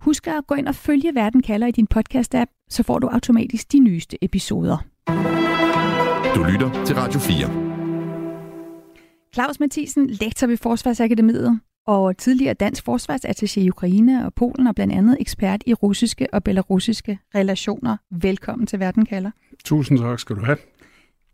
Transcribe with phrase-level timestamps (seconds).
[0.00, 3.72] Husk at gå ind og følge Verden Kalder i din podcast-app, så får du automatisk
[3.72, 4.84] de nyeste episoder.
[6.34, 7.50] Du lytter til Radio 4.
[9.34, 11.60] Claus Mathisen, lektor ved Forsvarsakademiet
[11.90, 16.44] og tidligere dansk forsvarsattaché i Ukraine og Polen og blandt andet ekspert i russiske og
[16.44, 17.96] belarusiske relationer.
[18.10, 19.30] Velkommen til Verden kalder.
[19.64, 20.56] Tusind tak skal du have.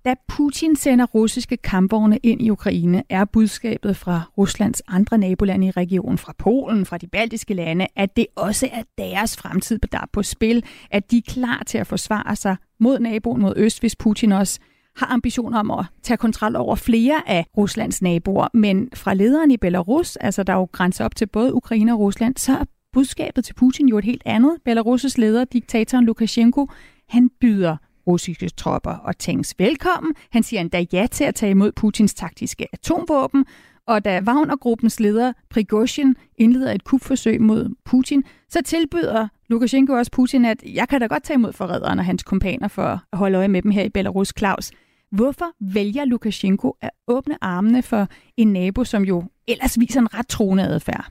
[0.05, 5.71] Da Putin sender russiske kampvogne ind i Ukraine, er budskabet fra Ruslands andre nabolande i
[5.71, 10.07] regionen, fra Polen, fra de baltiske lande, at det også er deres fremtid, der er
[10.13, 13.97] på spil, at de er klar til at forsvare sig mod naboen mod øst, hvis
[13.97, 14.61] Putin også
[14.97, 18.49] har ambitioner om at tage kontrol over flere af Ruslands naboer.
[18.55, 22.37] Men fra lederen i Belarus, altså der jo grænser op til både Ukraine og Rusland,
[22.37, 24.57] så er budskabet til Putin jo et helt andet.
[24.69, 26.71] Belarus' leder, diktatoren Lukashenko,
[27.09, 30.15] han byder russiske tropper og tanks velkommen.
[30.31, 33.45] Han siger endda ja til at tage imod Putins taktiske atomvåben,
[33.87, 40.45] og da Wagner-gruppens leder Prigozhin indleder et kupforsøg mod Putin, så tilbyder Lukashenko også Putin,
[40.45, 43.49] at jeg kan da godt tage imod forræderen og hans kompaner for at holde øje
[43.49, 44.71] med dem her i Belarus, Claus.
[45.17, 50.29] Hvorfor vælger Lukashenko at åbne armene for en nabo, som jo ellers viser en ret
[50.29, 51.11] troende adfærd?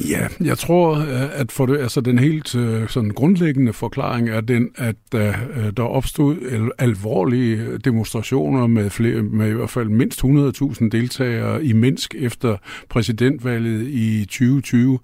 [0.00, 4.40] Ja, jeg tror, øh, at for det, altså den helt øh, sådan grundlæggende forklaring er
[4.40, 5.34] den, at øh,
[5.76, 6.36] der opstod
[6.78, 12.56] alvorlige demonstrationer med, flere, med i hvert fald mindst 100.000 deltagere i Minsk efter
[12.88, 14.98] præsidentvalget i 2020,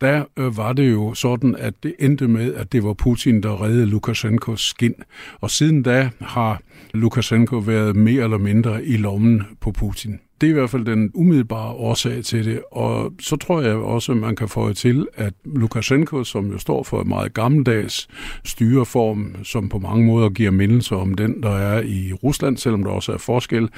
[0.00, 3.86] der var det jo sådan, at det endte med, at det var Putin, der reddede
[3.86, 4.94] Lukashenkos skin.
[5.40, 6.62] Og siden da har
[6.94, 10.20] Lukashenko været mere eller mindre i lommen på Putin.
[10.44, 12.62] Det er i hvert fald den umiddelbare årsag til det.
[12.72, 16.82] Og så tror jeg også, at man kan få til, at Lukashenko, som jo står
[16.82, 18.08] for en meget gammeldags
[18.44, 22.90] styreform, som på mange måder giver mindelser om den, der er i Rusland, selvom der
[22.90, 23.68] også er forskel,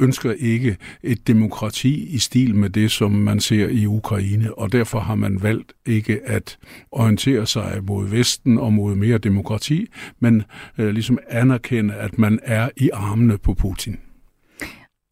[0.00, 4.58] ønsker ikke et demokrati i stil med det, som man ser i Ukraine.
[4.58, 6.58] Og derfor har man valgt ikke at
[6.90, 9.86] orientere sig mod Vesten og mod mere demokrati,
[10.20, 10.42] men
[10.78, 13.96] øh, ligesom anerkende, at man er i armene på Putin.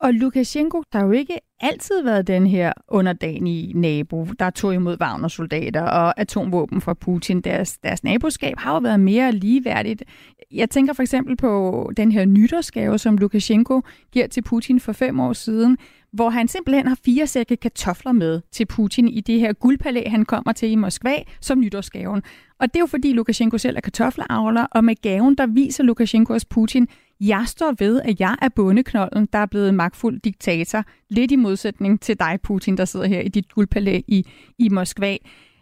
[0.04, 5.00] Og Lukashenko, der har jo ikke altid været den her underdanige nabo, der tog imod
[5.00, 7.40] Wagner-soldater og atomvåben fra Putin.
[7.40, 10.04] Deres, deres naboskab har jo været mere ligeværdigt.
[10.52, 13.82] Jeg tænker for eksempel på den her nytårsgave, som Lukashenko
[14.12, 15.78] giver til Putin for fem år siden,
[16.12, 20.24] hvor han simpelthen har fire sække kartofler med til Putin i det her guldpalæ, han
[20.24, 22.22] kommer til i Moskva som nytårsgaven.
[22.60, 26.32] Og det er jo fordi Lukashenko selv er kartofleavler, og med gaven, der viser Lukashenko
[26.32, 26.88] også Putin,
[27.28, 30.84] jeg står ved, at jeg er bondeknolden, der er blevet magtfuld diktator.
[31.08, 34.26] Lidt i modsætning til dig, Putin, der sidder her i dit guldpalæ i,
[34.58, 35.16] i Moskva.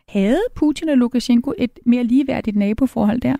[0.08, 3.36] Havde Putin og Lukashenko et mere ligeværdigt naboforhold der?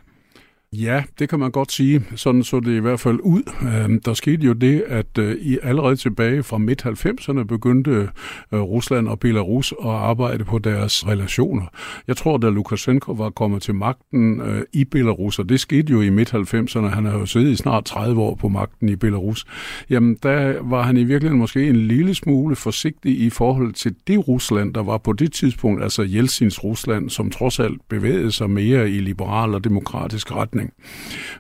[0.73, 2.05] Ja, det kan man godt sige.
[2.17, 3.43] Sådan så det i hvert fald ud.
[3.63, 8.09] Øhm, der skete jo det, at øh, i allerede tilbage fra midt-90'erne begyndte
[8.53, 11.67] øh, Rusland og Belarus at arbejde på deres relationer.
[12.09, 16.01] Jeg tror, da Lukashenko var kommet til magten øh, i Belarus, og det skete jo
[16.01, 19.45] i midt-90'erne, han har jo siddet i snart 30 år på magten i Belarus,
[19.91, 24.29] jamen der var han i virkeligheden måske en lille smule forsigtig i forhold til det
[24.29, 28.91] Rusland, der var på det tidspunkt, altså Jeltsins Rusland, som trods alt bevægede sig mere
[28.91, 30.73] i liberal og demokratisk retning beslutning.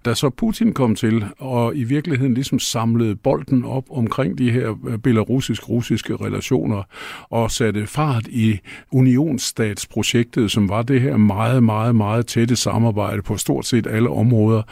[0.04, 4.74] Da så Putin kom til, og i virkeligheden ligesom samlede bolden op omkring de her
[4.88, 6.82] øh, belarusisk-russiske relationer,
[7.30, 8.58] og satte fart i
[8.92, 14.62] unionsstatsprojektet, som var det her meget, meget, meget tætte samarbejde på stort set alle områder,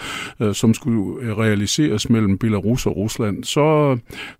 [0.41, 3.99] øh, som skulle øh, realiseres mellem Belarus og Rusland, så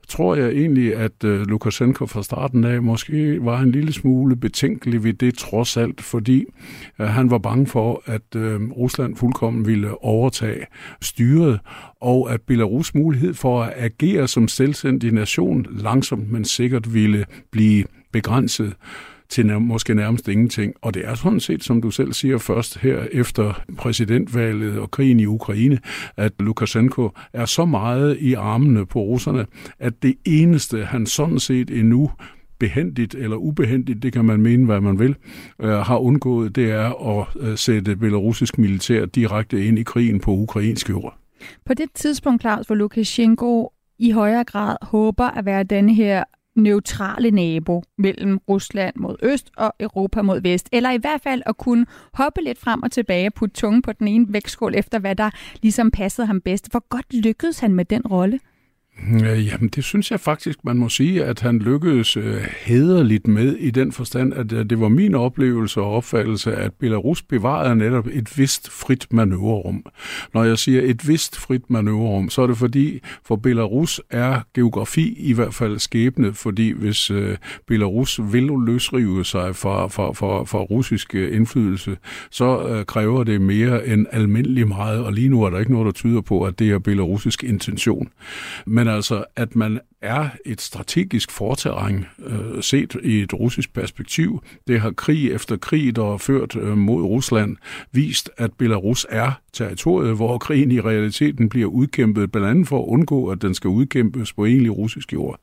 [0.09, 5.12] tror jeg egentlig, at Lukashenko fra starten af måske var en lille smule betænkelig ved
[5.12, 6.45] det trods alt, fordi
[6.99, 8.23] han var bange for, at
[8.77, 10.67] Rusland fuldkommen ville overtage
[11.02, 11.61] styret,
[12.00, 17.85] og at Belarus mulighed for at agere som selvstændig nation langsomt, men sikkert ville blive
[18.12, 18.75] begrænset
[19.31, 20.75] til nær- måske nærmest ingenting.
[20.82, 25.20] Og det er sådan set, som du selv siger først her efter præsidentvalget og krigen
[25.20, 25.79] i Ukraine,
[26.17, 29.47] at Lukashenko er så meget i armene på russerne,
[29.79, 32.11] at det eneste, han sådan set endnu
[32.61, 35.17] behendigt eller ubehendigt, det kan man mene, hvad man vil,
[35.61, 40.31] øh, har undgået, det er at øh, sætte belarusisk militær direkte ind i krigen på
[40.31, 41.19] ukrainsk jord.
[41.65, 46.25] På det tidspunkt, Claus, hvor Lukashenko i højere grad håber at være denne her
[46.57, 51.57] neutrale nabo mellem Rusland mod øst og Europa mod vest, eller i hvert fald at
[51.57, 55.17] kunne hoppe lidt frem og tilbage på putte tunge på den ene vægtskål efter, hvad
[55.17, 55.31] der
[55.62, 56.71] ligesom passede ham bedst.
[56.71, 58.41] Hvor godt lykkedes han med den rolle?
[59.08, 63.56] Øh, jamen, det synes jeg faktisk, man må sige, at han lykkedes øh, hederligt med
[63.56, 68.06] i den forstand, at øh, det var min oplevelse og opfattelse, at Belarus bevarede netop
[68.12, 69.85] et vist frit manøvrerum.
[70.35, 75.14] Når jeg siger et vist frit manøvrerum, så er det fordi, for Belarus er geografi
[75.19, 77.37] i hvert fald skæbne, fordi hvis øh,
[77.67, 81.97] Belarus vil løsrive sig fra, fra, fra, fra russisk øh, indflydelse,
[82.31, 85.87] så øh, kræver det mere end almindelig meget, og lige nu er der ikke noget,
[85.87, 88.08] der tyder på, at det er belarusisk intention.
[88.67, 94.42] Men altså, at man er et strategisk forterræn øh, set i et russisk perspektiv.
[94.66, 97.56] Det har krig efter krig, der er ført øh, mod Rusland,
[97.92, 102.87] vist, at Belarus er territoriet, hvor krigen i realiteten bliver udkæmpet, blandt andet for at
[102.88, 105.40] undgå, at den skal udkæmpes på egentlig russisk jord.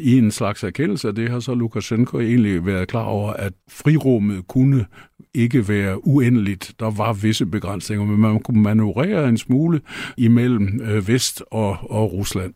[0.00, 4.48] I en slags erkendelse af det har så Lukashenko egentlig været klar over, at frirummet
[4.48, 4.86] kunne
[5.34, 6.72] ikke være uendeligt.
[6.80, 9.80] Der var visse begrænsninger, men man kunne manøvrere en smule
[10.16, 12.54] imellem øh, Vest og, og Rusland.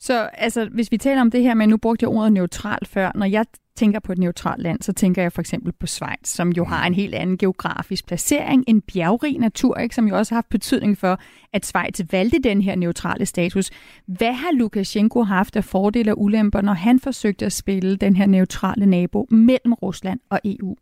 [0.00, 3.12] Så altså, hvis vi taler om det her med, nu brugte jeg ordet neutral før,
[3.14, 3.44] når jeg
[3.76, 6.86] tænker på et neutralt land, så tænker jeg for eksempel på Schweiz, som jo har
[6.86, 10.98] en helt anden geografisk placering, en bjergrig natur, ikke, som jo også har haft betydning
[10.98, 11.18] for,
[11.52, 13.70] at Schweiz valgte den her neutrale status.
[14.06, 18.26] Hvad har Lukashenko haft af fordele og ulemper, når han forsøgte at spille den her
[18.26, 20.76] neutrale nabo mellem Rusland og EU?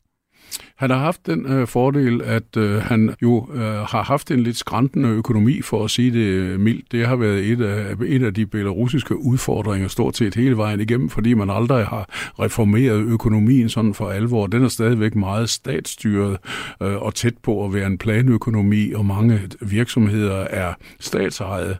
[0.76, 4.56] Han har haft den øh, fordel, at øh, han jo øh, har haft en lidt
[4.56, 6.92] skræntende økonomi, for at sige det øh, mildt.
[6.92, 11.08] Det har været et af, et af de belarusiske udfordringer stort set hele vejen igennem,
[11.08, 12.08] fordi man aldrig har
[12.40, 14.46] reformeret økonomien sådan for alvor.
[14.46, 16.38] Den er stadigvæk meget statsstyret
[16.82, 21.76] øh, og tæt på at være en planøkonomi, og mange virksomheder er statsejede.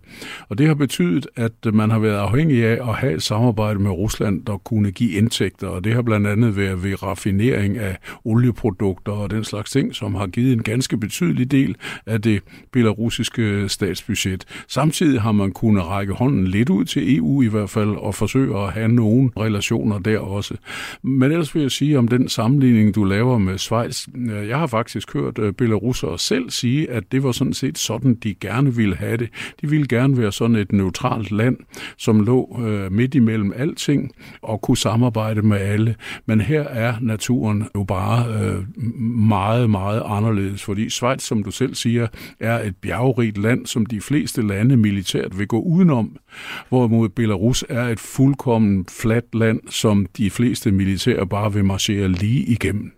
[0.49, 3.91] Og det har betydet, at man har været afhængig af at have et samarbejde med
[3.91, 8.53] Rusland, der kunne give indtægter, og det har blandt andet været ved raffinering af olie
[8.63, 11.77] olieprodukter og den slags ting, som har givet en ganske betydelig del
[12.07, 12.43] af det
[12.73, 14.45] belarusiske statsbudget.
[14.69, 18.59] Samtidig har man kunnet række hånden lidt ud til EU i hvert fald og forsøge
[18.59, 20.55] at have nogle relationer der også.
[21.03, 24.07] Men ellers vil jeg sige om den sammenligning, du laver med Schweiz.
[24.49, 28.35] Jeg har faktisk hørt øh, belarusere selv sige, at det var sådan set sådan, de
[28.35, 29.29] gerne ville have det.
[29.61, 31.57] De ville gerne være sådan et neutralt land,
[31.97, 34.13] som lå øh, midt imellem alting
[34.43, 35.95] og kunne samarbejde med alle.
[36.27, 38.81] Men her er naturen jo bare øh, øh,
[39.29, 42.07] meget, meget anderledes, fordi Schweiz, som du selv siger,
[42.41, 46.17] er et bjergrigt land, som de fleste lande militært vil gå udenom,
[46.69, 52.45] hvorimod Belarus er et fuldkommen fladt land, som de fleste militære bare vil marchere lige
[52.45, 52.93] igennem.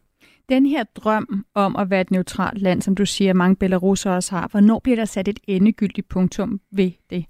[0.49, 4.35] Den her drøm om at være et neutralt land, som du siger, mange belarusere også
[4.35, 7.25] har, hvornår bliver der sat et endegyldigt punktum ved det?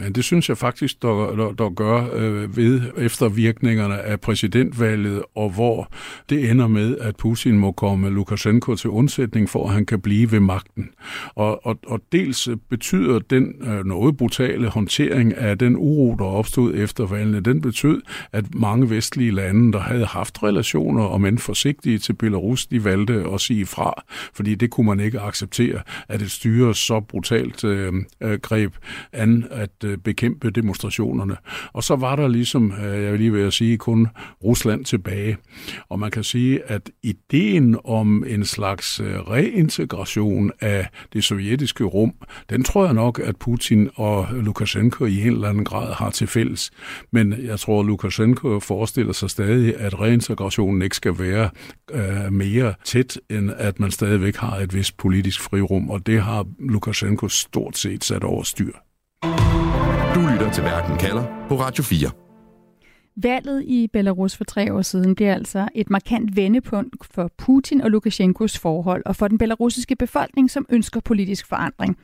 [0.00, 5.50] Ja, det synes jeg faktisk, der, der, der gør øh, ved eftervirkningerne af præsidentvalget, og
[5.50, 5.92] hvor
[6.30, 10.32] det ender med, at Putin må komme Lukashenko til undsætning, for at han kan blive
[10.32, 10.90] ved magten.
[11.34, 16.74] Og, og, og dels betyder den øh, noget brutale håndtering af den uro, der opstod
[16.74, 18.02] efter valgene, den betød,
[18.32, 23.24] at mange vestlige lande, der havde haft relationer, om end forsigtige til Belarus, de valgte
[23.34, 24.02] at sige fra,
[24.34, 28.74] fordi det kunne man ikke acceptere, at et styre så brutalt øh, øh greb
[29.12, 31.36] an, at øh, bekæmpe demonstrationerne.
[31.72, 34.08] Og så var der ligesom, øh, jeg vil lige ved at sige, kun
[34.44, 35.36] Rusland tilbage.
[35.88, 42.14] Og man kan sige, at ideen om en slags øh, reintegration af det sovjetiske rum,
[42.50, 46.26] den tror jeg nok, at Putin og Lukashenko i en eller anden grad har til
[46.26, 46.70] fælles.
[47.12, 51.50] Men jeg tror, at Lukashenko forestiller sig stadig, at reintegrationen ikke skal være
[51.90, 56.46] øh, mere tæt, end at man stadigvæk har et vist politisk frirum, og det har
[56.58, 58.87] Lukashenko stort set sat over styr.
[60.48, 62.10] Lytter til Verden kalder på Radio 4.
[63.16, 67.90] Valget i Belarus for tre år siden bliver altså et markant vendepunkt for Putin og
[67.90, 71.96] Lukashenkos forhold, og for den belarusiske befolkning, som ønsker politisk forandring.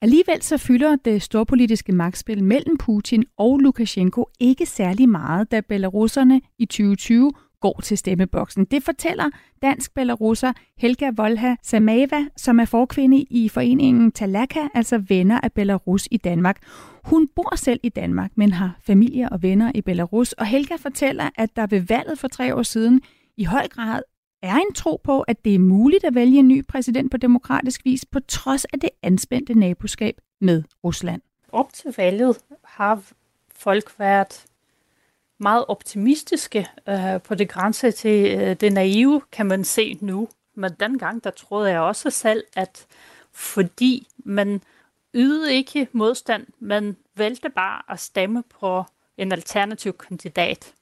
[0.00, 6.40] Alligevel så fylder det storpolitiske magtspil mellem Putin og Lukashenko ikke særlig meget, da belarusserne
[6.58, 8.64] i 2020 går til stemmeboksen.
[8.64, 9.30] Det fortæller
[9.62, 16.08] dansk belarusser Helga Volha Samava, som er forkvinde i foreningen Talaka, altså venner af Belarus
[16.10, 16.62] i Danmark.
[17.04, 21.30] Hun bor selv i Danmark, men har familie og venner i Belarus, og Helga fortæller,
[21.36, 23.00] at der ved valget for tre år siden
[23.36, 24.02] i høj grad
[24.42, 27.84] er en tro på, at det er muligt at vælge en ny præsident på demokratisk
[27.84, 31.22] vis, på trods af det anspændte naboskab med Rusland.
[31.52, 33.02] Op til valget har
[33.54, 34.44] folk været
[35.38, 40.28] meget optimistiske øh, på det grænse til øh, det naive, kan man se nu.
[40.54, 42.86] Men dengang, der troede jeg også selv, at
[43.32, 44.62] fordi man
[45.14, 48.84] ydede ikke modstand, man valgte bare at stemme på
[49.16, 50.72] en alternativ kandidat.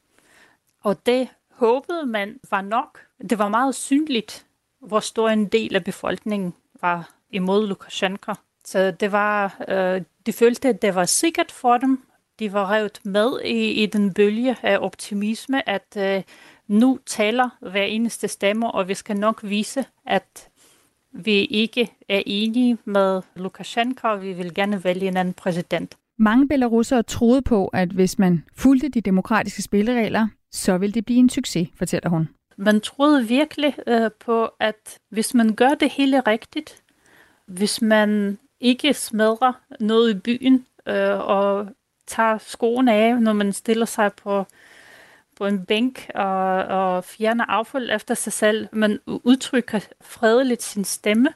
[0.80, 3.00] Og det håbede man var nok.
[3.30, 4.46] Det var meget synligt,
[4.80, 8.34] hvor stor en del af befolkningen var imod Lukashenko.
[8.64, 12.02] Så det var, øh, de følte, at det var sikkert for dem,
[12.38, 16.22] de var revet med i, i den bølge af optimisme, at øh,
[16.68, 20.48] nu taler hver eneste stemme, og vi skal nok vise, at
[21.12, 25.96] vi ikke er enige med Lukashenko, og vi vil gerne vælge en anden præsident.
[26.18, 31.18] Mange belarusere troede på, at hvis man fulgte de demokratiske spilleregler, så ville det blive
[31.18, 32.28] en succes, fortæller hun.
[32.56, 36.82] Man troede virkelig øh, på, at hvis man gør det hele rigtigt,
[37.46, 41.68] hvis man ikke smadrer noget i byen, øh, og
[42.06, 44.46] tager skoene af, når man stiller sig på,
[45.36, 48.68] på en bænk og, og fjerner affald efter sig selv.
[48.72, 51.28] Man udtrykker fredeligt sin stemme,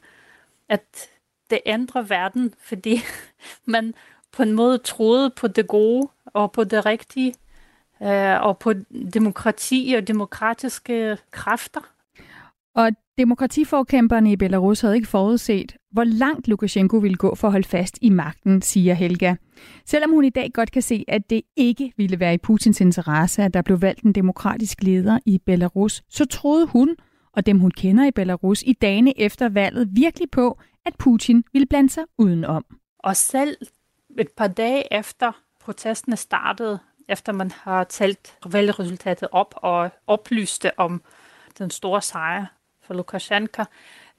[0.68, 1.08] at
[1.50, 3.00] det ændrer verden, fordi
[3.64, 3.94] man
[4.32, 7.34] på en måde troede på det gode og på det rigtige,
[8.02, 8.72] øh, og på
[9.14, 11.80] demokrati og demokratiske kræfter.
[12.74, 17.68] Og demokratiforkæmperne i Belarus havde ikke forudset, hvor langt Lukashenko ville gå for at holde
[17.68, 19.35] fast i magten, siger Helga.
[19.87, 23.42] Selvom hun i dag godt kan se, at det ikke ville være i Putins interesse,
[23.42, 26.97] at der blev valgt en demokratisk leder i Belarus, så troede hun
[27.32, 31.66] og dem hun kender i Belarus i dagene efter valget virkelig på, at Putin ville
[31.66, 32.64] blande sig udenom.
[32.99, 33.56] Og selv
[34.18, 36.78] et par dage efter protesterne startede,
[37.09, 41.02] efter man har talt valgresultatet op og oplyste om
[41.59, 42.47] den store sejr
[42.82, 43.64] for Lukashenko,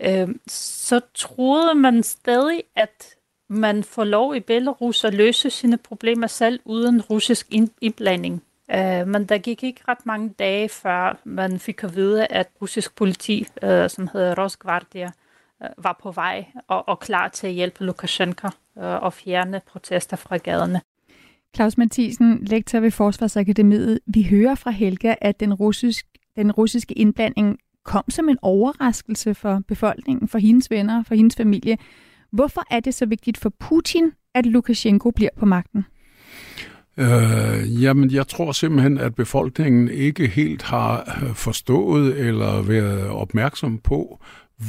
[0.01, 3.15] øh, så troede man stadig, at
[3.49, 7.47] man får lov i Belarus at løse sine problemer selv uden russisk
[7.81, 8.43] indblanding.
[8.73, 12.95] Uh, men der gik ikke ret mange dage, før man fik at vide, at russisk
[12.95, 15.11] politi, øh, som hedder Rosgvardia,
[15.63, 20.17] øh, var på vej og, og klar til at hjælpe Lukashenko uh, og fjerne protester
[20.17, 20.81] fra gaderne.
[21.55, 23.99] Claus Mathisen, lektor ved Forsvarsakademiet.
[24.05, 26.05] Vi hører fra Helga, at den, russisk,
[26.35, 31.77] den russiske indblanding kom som en overraskelse for befolkningen, for hendes venner, for hendes familie.
[32.31, 35.85] Hvorfor er det så vigtigt for Putin, at Lukashenko bliver på magten?
[36.97, 43.77] Øh, jamen, jeg tror simpelthen, at befolkningen ikke helt har øh, forstået eller været opmærksom
[43.77, 44.19] på,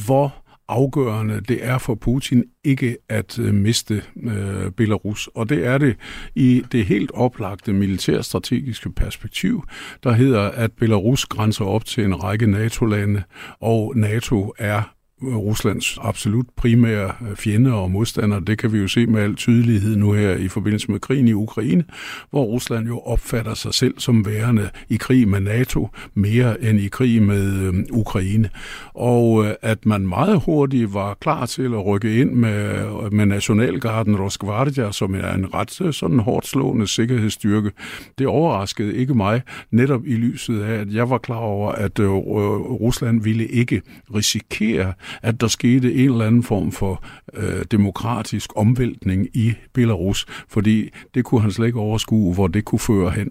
[0.07, 0.41] hvor
[0.73, 5.29] afgørende det er for Putin ikke at øh, miste øh, Belarus.
[5.35, 5.97] Og det er det
[6.35, 9.64] i det helt oplagte militærstrategiske perspektiv,
[10.02, 13.23] der hedder, at Belarus grænser op til en række NATO-lande,
[13.61, 14.83] og NATO er
[15.23, 18.41] Ruslands absolut primære øh, fjende og modstander.
[18.41, 21.33] Det kan vi jo se med al tydelighed nu her i forbindelse med krigen i
[21.33, 21.85] Ukraine,
[22.31, 26.88] hvor Rusland jo opfatter sig selv som værende i krig med NATO mere end i
[26.88, 28.50] krig med øh, Ukraine.
[28.95, 34.17] Og øh, at man meget hurtigt var klar til at rykke ind med, med Nationalgarden
[34.17, 37.71] Rosgvardia, som er en ret sådan hårdt slående sikkerhedsstyrke,
[38.19, 43.23] det overraskede ikke mig, netop i lyset af, at jeg var klar over, at Rusland
[43.23, 43.83] ville ikke
[44.14, 47.04] risikere at der skete en eller anden form for
[47.35, 52.78] øh, demokratisk omvæltning i Belarus, fordi det kunne han slet ikke overskue, hvor det kunne
[52.78, 53.31] føre hen.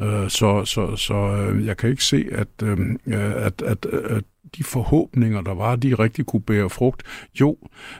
[0.00, 4.16] Øh, så så, så øh, jeg kan ikke se, at, øh, øh at, at, øh,
[4.16, 4.24] at
[4.56, 7.02] de forhåbninger, der var, de rigtig kunne bære frugt.
[7.40, 7.56] Jo,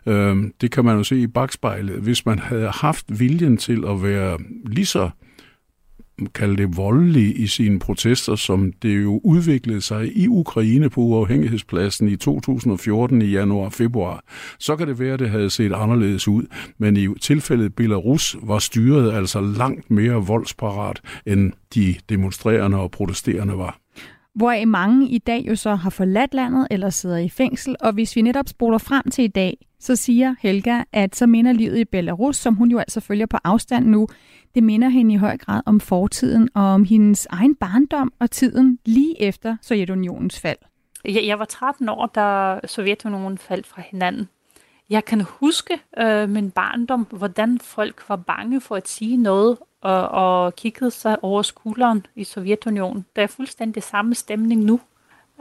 [0.06, 1.94] øh, det kan man jo se i bagspejlet.
[1.94, 5.10] Hvis man havde haft viljen til at være lige så
[6.34, 12.08] kalde det voldelig i sine protester, som det jo udviklede sig i Ukraine på uafhængighedspladsen
[12.08, 14.24] i 2014 i januar og februar,
[14.58, 16.42] så kan det være, at det havde set anderledes ud.
[16.78, 23.58] Men i tilfældet Belarus var styret altså langt mere voldsparat, end de demonstrerende og protesterende
[23.58, 23.78] var
[24.34, 27.76] hvor mange i dag jo så har forladt landet eller sidder i fængsel.
[27.80, 31.52] Og hvis vi netop spoler frem til i dag, så siger Helga, at så minder
[31.52, 34.08] livet i Belarus, som hun jo altså følger på afstand nu,
[34.54, 38.78] det minder hende i høj grad om fortiden og om hendes egen barndom og tiden
[38.84, 40.58] lige efter Sovjetunionens fald.
[41.04, 44.28] Jeg, jeg var 13 år, da Sovjetunionen faldt fra hinanden.
[44.90, 50.08] Jeg kan huske øh, min barndom, hvordan folk var bange for at sige noget og,
[50.08, 53.06] og kiggede sig over skulderen i Sovjetunionen.
[53.16, 54.80] Der er fuldstændig samme stemning nu.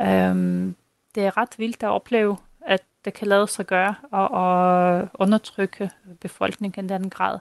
[0.02, 0.76] Øhm,
[1.16, 5.90] det er ret vildt at opleve, at det kan lade sig gøre og, og undertrykke
[6.22, 7.40] befolkningen i den grad.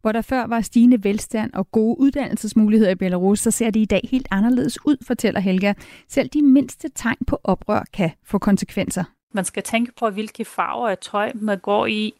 [0.00, 3.84] Hvor der før var stigende velstand og gode uddannelsesmuligheder i Belarus, så ser det i
[3.84, 5.72] dag helt anderledes ud, fortæller Helga.
[6.08, 9.04] Selv de mindste tegn på oprør kan få konsekvenser.
[9.32, 12.14] Man skal tænke på, hvilke farver af tøj man går i.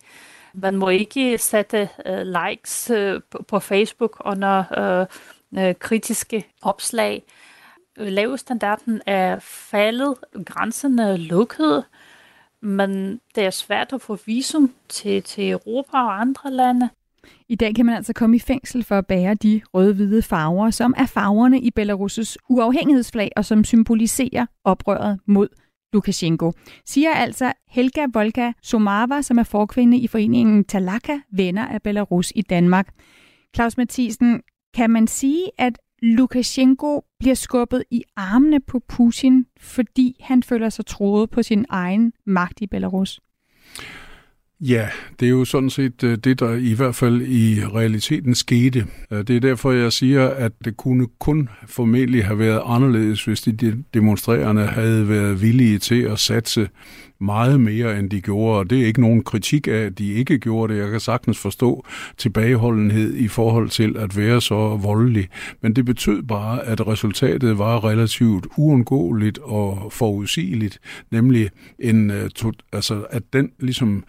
[0.54, 4.64] Man må ikke sætte uh, likes uh, på Facebook under
[5.52, 7.22] uh, uh, kritiske opslag.
[7.96, 10.14] Levestandarden er faldet,
[10.46, 11.84] grænserne er lukket,
[12.60, 16.88] men det er svært at få visum til, til Europa og andre lande.
[17.48, 20.94] I dag kan man altså komme i fængsel for at bære de røde-hvide farver, som
[20.96, 25.48] er farverne i Belarus' uafhængighedsflag og som symboliserer oprøret mod
[25.92, 26.52] Lukashenko,
[26.86, 32.42] siger altså Helga Volga Somava, som er forkvinde i foreningen Talaka, venner af Belarus i
[32.42, 32.94] Danmark.
[33.54, 34.40] Claus Mathisen,
[34.74, 40.86] kan man sige, at Lukashenko bliver skubbet i armene på Putin, fordi han føler sig
[40.86, 43.20] troet på sin egen magt i Belarus?
[44.68, 44.88] Ja,
[45.20, 48.86] det er jo sådan set øh, det, der i hvert fald i realiteten skete.
[49.10, 53.40] Øh, det er derfor, jeg siger, at det kunne kun formentlig have været anderledes, hvis
[53.40, 56.68] de demonstrerende havde været villige til at satse
[57.20, 60.38] meget mere, end de gjorde, og det er ikke nogen kritik af, at de ikke
[60.38, 60.80] gjorde det.
[60.80, 61.86] Jeg kan sagtens forstå
[62.18, 65.28] tilbageholdenhed i forhold til at være så voldelig,
[65.60, 70.78] men det betød bare, at resultatet var relativt uundgåeligt og forudsigeligt,
[71.10, 72.30] nemlig en, øh,
[72.72, 74.04] altså, at den ligesom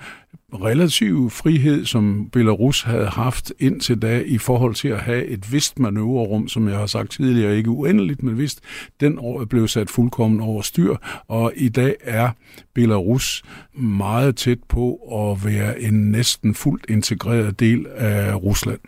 [0.53, 5.79] relativ frihed, som Belarus havde haft indtil da i forhold til at have et vist
[5.79, 8.61] manøvrerum, som jeg har sagt tidligere, ikke uendeligt, men vist,
[8.99, 10.95] den år blev sat fuldkommen over styr,
[11.27, 12.29] og i dag er
[12.73, 18.79] Belarus meget tæt på at være en næsten fuldt integreret del af Rusland.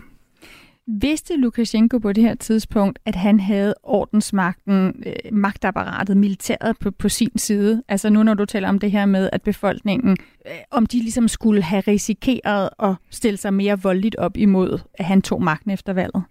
[0.90, 7.10] Vidste Lukashenko på det her tidspunkt, at han havde ordensmagten, øh, magtapparatet, militæret på, på
[7.10, 7.84] sin side?
[7.88, 11.28] Altså nu når du taler om det her med, at befolkningen, Øh, om de ligesom
[11.28, 15.94] skulle have risikeret at stille sig mere voldeligt op imod, at han tog magten efter
[15.94, 16.24] valget?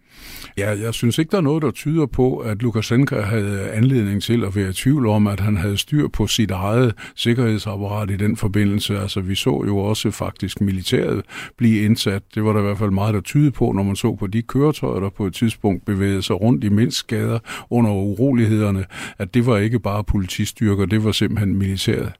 [0.58, 4.44] Ja, jeg synes ikke, der er noget, der tyder på, at Lukashenko havde anledning til
[4.44, 8.36] at være i tvivl om, at han havde styr på sit eget sikkerhedsapparat i den
[8.36, 8.98] forbindelse.
[8.98, 11.22] Altså, vi så jo også faktisk militæret
[11.58, 12.22] blive indsat.
[12.34, 14.42] Det var der i hvert fald meget, der tyder på, når man så på de
[14.42, 17.38] køretøjer, der på et tidspunkt bevægede sig rundt i Minsk-gader
[17.70, 18.84] under urolighederne,
[19.18, 22.12] at det var ikke bare politistyrker, det var simpelthen militæret.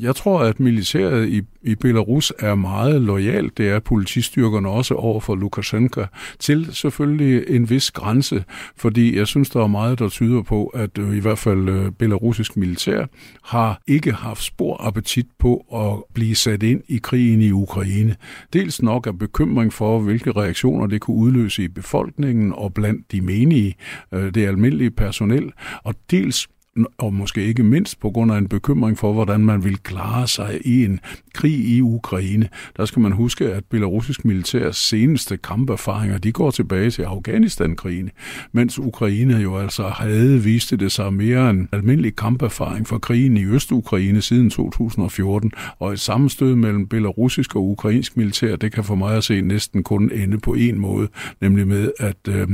[0.00, 5.20] Jeg tror, at militæret i, i Belarus er meget lojal, Det er politistyrkerne også over
[5.20, 6.04] for Lukashenko
[6.38, 8.44] til selvfølgelig en vis grænse,
[8.76, 11.92] fordi jeg synes, der er meget, der tyder på, at øh, i hvert fald øh,
[11.92, 13.06] belarusisk militær
[13.44, 18.16] har ikke haft spor appetit på at blive sat ind i krigen i Ukraine.
[18.52, 23.20] Dels nok af bekymring for, hvilke reaktioner det kunne udløse i befolkningen og blandt de
[23.20, 23.74] menige,
[24.12, 25.52] øh, det almindelige personel,
[25.84, 26.48] og dels
[26.98, 30.60] og måske ikke mindst på grund af en bekymring for, hvordan man vil klare sig
[30.64, 31.00] i en
[31.34, 32.48] krig i Ukraine.
[32.76, 38.10] Der skal man huske, at belarusisk militærs seneste kamperfaringer, de går tilbage til Afghanistan-krigen,
[38.52, 43.44] mens Ukraine jo altså havde vist det sig mere en almindelig kamperfaring for krigen i
[43.44, 49.16] Øst-Ukraine siden 2014, og et sammenstød mellem belarusisk og ukrainsk militær, det kan for mig
[49.16, 51.08] at se næsten kun ende på en måde,
[51.40, 52.48] nemlig med, at øh,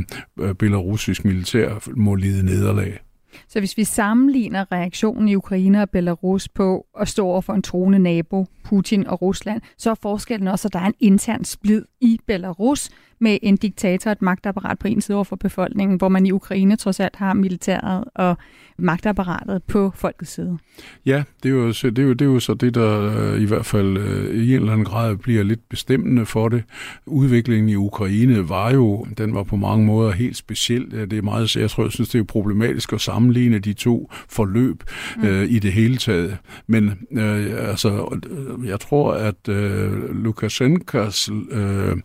[0.54, 3.05] belarusisk militær må lide nederlag.
[3.48, 7.62] Så hvis vi sammenligner reaktionen i Ukraine og Belarus på at stå over for en
[7.62, 11.82] troende nabo, Putin og Rusland, så er forskellen også, at der er en intern splid
[12.00, 16.26] i Belarus med en diktator, et magtapparat på en side over for befolkningen, hvor man
[16.26, 18.36] i Ukraine trods alt har militæret og
[18.78, 20.58] magtapparatet på folkets side.
[21.06, 23.44] Ja, det er jo, det er jo, det er jo så det, der øh, i
[23.44, 26.64] hvert fald øh, i en eller anden grad bliver lidt bestemmende for det.
[27.06, 30.90] Udviklingen i Ukraine var jo, den var på mange måder helt speciel.
[30.90, 34.82] Det er meget, jeg tror, jeg synes, det er problematisk at sammenligne de to forløb
[35.16, 35.24] mm.
[35.24, 36.36] øh, i det hele taget.
[36.66, 38.18] Men øh, altså,
[38.64, 41.96] jeg tror, at øh, Lukashenkas øh,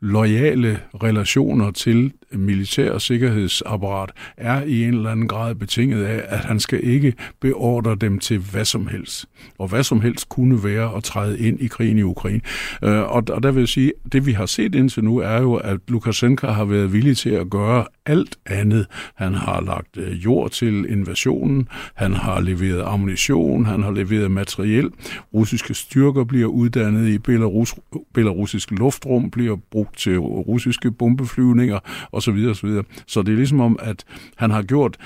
[0.00, 6.38] lojale relationer til militær og sikkerhedsapparat er i en eller anden grad betinget af, at
[6.38, 9.26] han skal ikke beordre dem til hvad som helst.
[9.58, 12.40] Og hvad som helst kunne være at træde ind i krigen i Ukraine.
[12.84, 15.54] Øh, og, og der vil jeg sige, det vi har set indtil nu er jo,
[15.54, 18.86] at Lukashenko har været villig til at gøre alt andet.
[19.14, 24.90] Han har lagt jord til invasionen, han har leveret ammunition, han har leveret materiel.
[25.34, 27.74] Russiske styrker bliver uddannet i Belarus,
[28.14, 31.78] belarusisk luftrum, bliver brugt til russiske bombeflyvninger
[32.20, 32.84] og så videre, og så videre.
[33.06, 34.04] Så det er ligesom om, at
[34.36, 34.96] han har gjort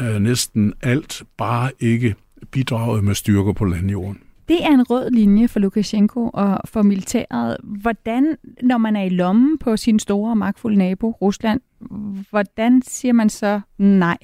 [0.00, 2.14] øh, næsten alt, bare ikke
[2.50, 4.18] bidraget med styrker på landjorden.
[4.48, 7.56] Det er en rød linje for Lukashenko og for militæret.
[7.62, 11.60] Hvordan, når man er i lommen på sin store og magtfulde nabo, Rusland,
[12.30, 14.18] hvordan siger man så nej?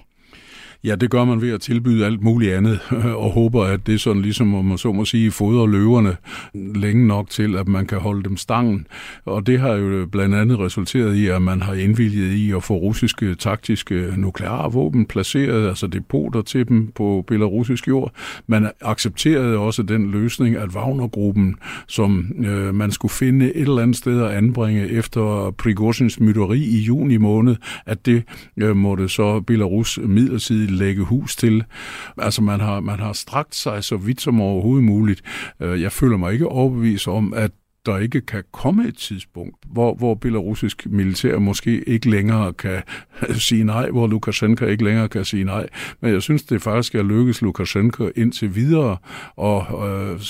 [0.85, 2.81] Ja, det gør man ved at tilbyde alt muligt andet,
[3.25, 6.16] og håber, at det sådan ligesom, om man så må sige, fodrer løverne
[6.55, 8.87] længe nok til, at man kan holde dem stangen.
[9.25, 12.75] Og det har jo blandt andet resulteret i, at man har indvilget i at få
[12.75, 18.12] russiske taktiske nukleare våben placeret, altså depoter til dem på belarusisk jord.
[18.47, 21.57] Man accepterede også den løsning, at Wagner-gruppen,
[21.88, 26.79] som øh, man skulle finde et eller andet sted at anbringe efter Prigozhins mytteri i
[26.79, 28.23] juni måned, at det
[28.57, 31.64] øh, måtte så Belarus midlertidigt lægge hus til.
[32.18, 35.22] Altså man har, man har strakt sig så vidt som overhovedet muligt.
[35.60, 37.50] Øh, jeg føler mig ikke overbevist om, at
[37.87, 42.82] der ikke kan komme et tidspunkt, hvor, hvor belarusisk militær måske ikke længere kan
[43.48, 45.68] sige nej, hvor Lukashenko ikke længere kan sige nej.
[46.00, 48.96] Men jeg synes, det faktisk er lykkedes Lukashenko indtil videre
[49.42, 49.62] at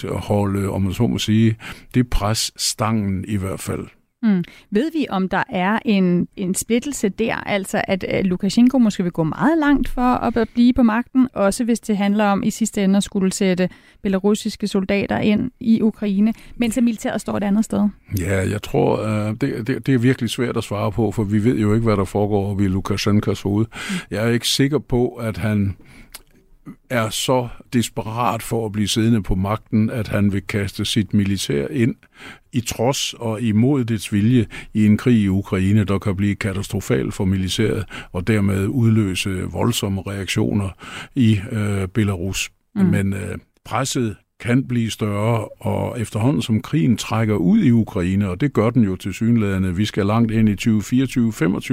[0.04, 1.56] øh, holde, om man så må sige,
[1.94, 3.86] det pres stangen i hvert fald.
[4.24, 4.44] Mm.
[4.70, 9.12] Ved vi, om der er en, en splittelse der, altså at uh, Lukashenko måske vil
[9.12, 12.84] gå meget langt for at blive på magten, også hvis det handler om i sidste
[12.84, 13.68] ende at skulle sætte
[14.02, 17.88] belarusiske soldater ind i Ukraine, mens militæret står et andet sted?
[18.20, 21.44] Ja, jeg tror, uh, det, det, det er virkelig svært at svare på, for vi
[21.44, 23.66] ved jo ikke, hvad der foregår ved Lukashenkos hoved.
[23.66, 23.96] Mm.
[24.10, 25.76] Jeg er ikke sikker på, at han
[26.90, 31.66] er så desperat for at blive siddende på magten, at han vil kaste sit militær
[31.70, 31.94] ind
[32.52, 37.12] i trods og imod dets vilje i en krig i Ukraine, der kan blive katastrofal
[37.12, 40.68] for militæret og dermed udløse voldsomme reaktioner
[41.14, 42.50] i øh, Belarus.
[42.74, 42.84] Mm.
[42.84, 48.40] Men øh, presset kan blive større, og efterhånden som krigen trækker ud i Ukraine, og
[48.40, 50.70] det gør den jo til synlædende, vi skal langt ind i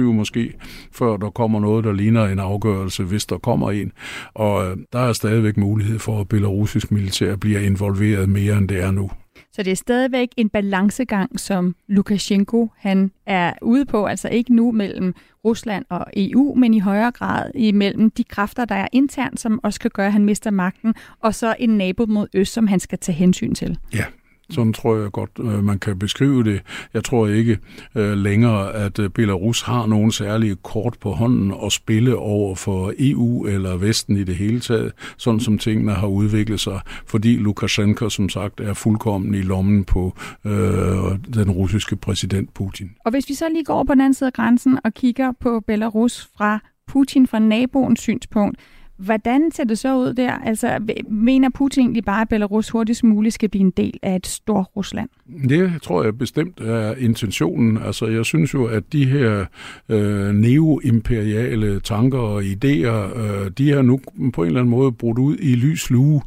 [0.00, 0.54] måske,
[0.92, 3.92] før der kommer noget, der ligner en afgørelse, hvis der kommer en.
[4.34, 8.82] Og øh, der er stadigvæk mulighed for, at belarusisk militær bliver involveret mere, end det
[8.82, 9.10] er nu.
[9.52, 14.72] Så det er stadigvæk en balancegang, som Lukashenko han er ude på, altså ikke nu
[14.72, 19.60] mellem Rusland og EU, men i højere grad imellem de kræfter, der er internt, som
[19.62, 22.80] også kan gøre, at han mister magten, og så en nabo mod øst, som han
[22.80, 23.78] skal tage hensyn til.
[23.94, 24.04] Ja,
[24.50, 26.62] sådan tror jeg godt, øh, man kan beskrive det.
[26.94, 27.58] Jeg tror ikke
[27.94, 32.92] øh, længere, at øh, Belarus har nogen særlige kort på hånden at spille over for
[32.98, 38.10] EU eller Vesten i det hele taget, sådan som tingene har udviklet sig, fordi Lukashenko
[38.10, 40.52] som sagt er fuldkommen i lommen på øh,
[41.34, 42.90] den russiske præsident Putin.
[43.04, 45.60] Og hvis vi så lige går på den anden side af grænsen og kigger på
[45.66, 48.58] Belarus fra Putin fra naboens synspunkt,
[49.04, 50.32] Hvordan ser det så ud der?
[50.32, 50.78] Altså,
[51.10, 54.66] mener Putin egentlig bare, at Belarus hurtigst muligt skal blive en del af et stort
[54.76, 55.08] Rusland?
[55.48, 57.78] Det tror jeg bestemt er intentionen.
[57.78, 59.44] Altså, jeg synes jo, at de her
[59.88, 64.00] øh, neoimperiale tanker og idéer, øh, de har nu
[64.32, 66.22] på en eller anden måde brudt ud i lys lue.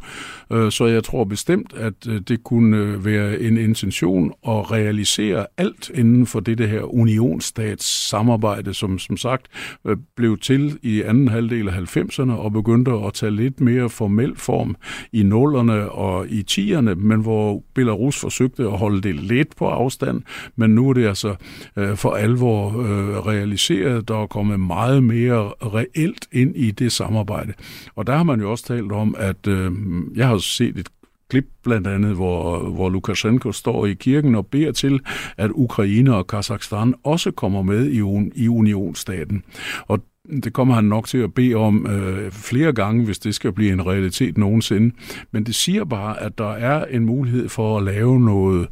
[0.52, 5.46] Øh, så jeg tror bestemt, at øh, det kunne øh, være en intention at realisere
[5.58, 9.48] alt inden for det, det her unionsstats samarbejde, som som sagt
[9.86, 14.36] øh, blev til i anden halvdel af 90'erne og begyndte at tage lidt mere formel
[14.36, 14.76] form
[15.14, 20.22] i nullerne og i tierne, men hvor Belarus forsøgte at holde det lidt på afstand,
[20.56, 21.36] men nu er det altså
[21.76, 24.08] øh, for alvor øh, realiseret.
[24.08, 27.54] Der er kommet meget mere reelt ind i det samarbejde.
[27.96, 29.72] Og der har man jo også talt om, at øh,
[30.16, 30.90] jeg har set et
[31.30, 35.00] klip blandt andet, hvor, hvor Lukashenko står i kirken og beder til,
[35.38, 38.00] at Ukraine og Kazakhstan også kommer med i,
[38.44, 39.44] i unionsstaten.
[39.88, 40.00] Og
[40.44, 43.74] det kommer han nok til at bede om øh, flere gange, hvis det skal blive
[43.74, 44.96] en realitet nogensinde.
[45.32, 48.68] Men det siger bare, at der er en mulighed for at lave noget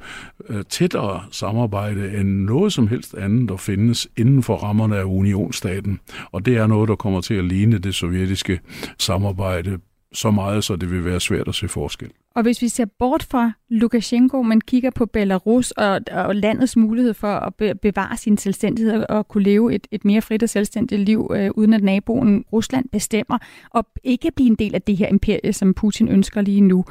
[0.50, 6.00] øh, tættere samarbejde end noget som helst andet, der findes inden for rammerne af unionstaten.
[6.32, 8.60] Og det er noget, der kommer til at ligne det sovjetiske
[8.98, 9.80] samarbejde
[10.14, 12.10] så meget, så det vil være svært at se forskel.
[12.36, 17.14] Og hvis vi ser bort fra Lukashenko, men kigger på Belarus og, og landets mulighed
[17.14, 21.02] for at be, bevare sin selvstændighed og kunne leve et, et mere frit og selvstændigt
[21.02, 23.38] liv, øh, uden at naboen Rusland bestemmer,
[23.70, 26.86] og ikke blive en del af det her imperie, som Putin ønsker lige nu,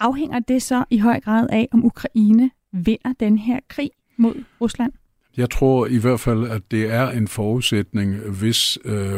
[0.00, 4.92] afhænger det så i høj grad af, om Ukraine vinder den her krig mod Rusland?
[5.36, 9.12] Jeg tror i hvert fald, at det er en forudsætning, hvis øh,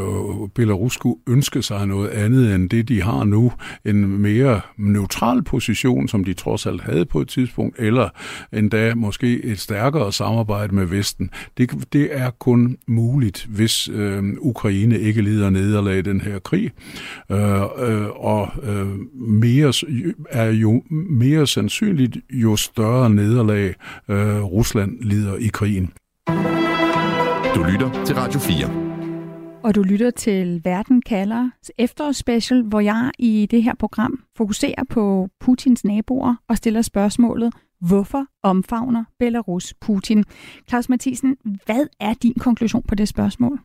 [0.54, 3.52] Belarus skulle ønske sig noget andet end det, de har nu.
[3.84, 8.08] En mere neutral position, som de trods alt havde på et tidspunkt, eller
[8.52, 11.30] endda måske et stærkere samarbejde med Vesten.
[11.58, 16.70] Det, det er kun muligt, hvis øh, Ukraine ikke lider nederlag i den her krig.
[17.30, 19.72] Øh, øh, og øh, mere,
[20.30, 23.74] er jo mere sandsynligt, jo større nederlag
[24.08, 25.92] øh, Rusland lider i krigen.
[27.54, 28.88] Du lytter til Radio 4.
[29.62, 35.28] Og du lytter til Verden kalder efterårsspecial, hvor jeg i det her program fokuserer på
[35.40, 40.24] Putins naboer og stiller spørgsmålet, hvorfor omfavner Belarus Putin?
[40.68, 41.36] Claus Mathisen,
[41.66, 43.60] hvad er din konklusion på det spørgsmål?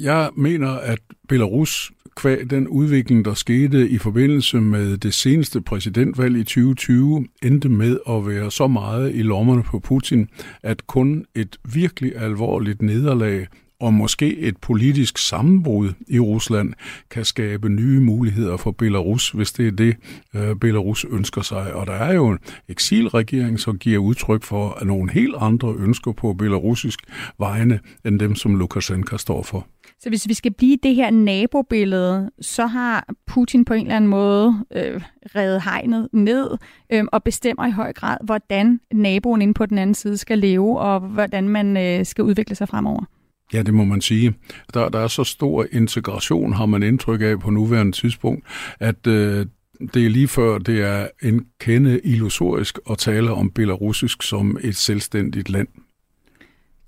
[0.00, 0.98] Jeg mener, at
[1.28, 7.68] Belarus kvæg den udvikling, der skete i forbindelse med det seneste præsidentvalg i 2020, endte
[7.68, 10.28] med at være så meget i lommerne på Putin,
[10.62, 13.46] at kun et virkelig alvorligt nederlag
[13.82, 16.72] og måske et politisk sammenbrud i Rusland
[17.10, 19.96] kan skabe nye muligheder for Belarus, hvis det er det,
[20.34, 21.74] øh, Belarus ønsker sig.
[21.74, 26.32] Og der er jo en eksilregering, som giver udtryk for nogle helt andre ønsker på
[26.32, 27.00] belarusisk
[27.38, 29.66] vegne, end dem, som Lukashenko står for.
[30.02, 34.10] Så hvis vi skal blive det her nabobillede, så har Putin på en eller anden
[34.10, 35.00] måde øh,
[35.36, 36.50] reddet hegnet ned
[36.92, 40.80] øh, og bestemmer i høj grad, hvordan naboen inde på den anden side skal leve,
[40.80, 43.04] og hvordan man øh, skal udvikle sig fremover.
[43.52, 44.34] Ja, det må man sige.
[44.74, 48.46] Der, der er så stor integration, har man indtryk af på nuværende tidspunkt,
[48.80, 49.46] at øh,
[49.94, 54.76] det er lige før, det er en kende illusorisk at tale om belarusisk som et
[54.76, 55.68] selvstændigt land.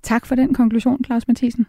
[0.03, 1.65] Tak for den konklusion, Claus Mathisen.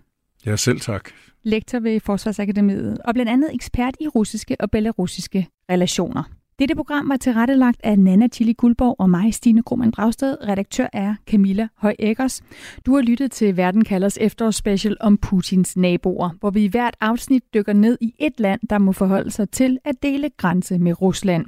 [0.46, 1.10] Ja, selv tak.
[1.46, 6.22] Lektor ved Forsvarsakademiet og blandt andet ekspert i russiske og belarusiske relationer.
[6.58, 10.36] Dette program var tilrettelagt af Nana Tilly Guldborg og mig, Stine Krohmann Dragsted.
[10.48, 12.42] Redaktør er Camilla Høj Eggers.
[12.86, 17.42] Du har lyttet til Verden kalders efterårsspecial om Putins naboer, hvor vi i hvert afsnit
[17.54, 21.46] dykker ned i et land, der må forholde sig til at dele grænse med Rusland.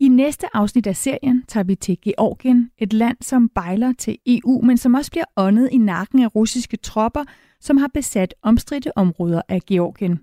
[0.00, 4.62] I næste afsnit af serien tager vi til Georgien, et land, som bejler til EU,
[4.62, 7.24] men som også bliver åndet i nakken af russiske tropper,
[7.60, 10.20] som har besat omstridte områder af Georgien.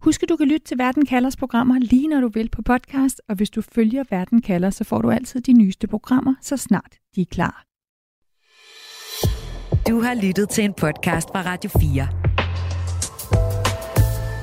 [0.00, 3.22] Husk, at du kan lytte til Verden Kalders programmer lige når du vil på podcast,
[3.28, 6.98] og hvis du følger Verden Kalder, så får du altid de nyeste programmer, så snart
[7.14, 7.64] de er klar.
[9.88, 12.08] Du har lyttet til en podcast fra Radio 4.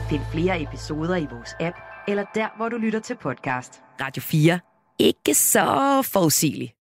[0.10, 1.76] Find flere episoder i vores app,
[2.08, 3.82] eller der, hvor du lytter til podcast.
[4.02, 4.60] Radio 4.
[5.00, 6.72] Ikke så forudsigeligt.